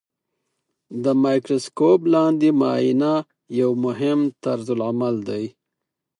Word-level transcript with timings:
د 1.03 1.05
مایکروسکوپ 1.23 2.01
لاندې 2.13 2.49
معاینه 2.59 3.13
یو 3.59 3.69
مهم 3.85 4.19
طرزالعمل 4.43 5.15
دی. 5.29 5.43